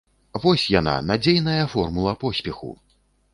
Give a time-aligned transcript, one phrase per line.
[0.45, 2.73] Вось яна, надзейная формула поспеху!